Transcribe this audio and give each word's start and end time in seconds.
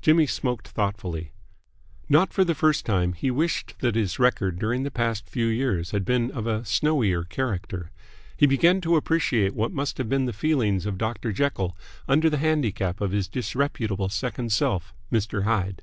Jimmy 0.00 0.28
smoked 0.28 0.68
thoughtfully. 0.68 1.32
Not 2.08 2.32
for 2.32 2.44
the 2.44 2.54
first 2.54 2.86
time 2.86 3.14
he 3.14 3.32
wished 3.32 3.74
that 3.80 3.96
his 3.96 4.16
record 4.16 4.60
during 4.60 4.84
the 4.84 4.92
past 4.92 5.28
few 5.28 5.46
years 5.46 5.90
had 5.90 6.04
been 6.04 6.30
of 6.30 6.46
a 6.46 6.64
snowier 6.64 7.24
character. 7.28 7.90
He 8.36 8.46
began 8.46 8.80
to 8.82 8.94
appreciate 8.94 9.56
what 9.56 9.72
must 9.72 9.98
have 9.98 10.08
been 10.08 10.26
the 10.26 10.32
feelings 10.32 10.86
of 10.86 10.98
Dr. 10.98 11.32
Jekyll 11.32 11.76
under 12.06 12.30
the 12.30 12.38
handicap 12.38 13.00
of 13.00 13.10
his 13.10 13.26
disreputable 13.26 14.08
second 14.08 14.52
self, 14.52 14.94
Mr. 15.10 15.42
Hyde. 15.42 15.82